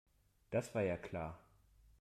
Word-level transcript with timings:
Das 0.49 0.73
war 0.73 0.81
ja 0.81 0.97
klar. 0.97 1.37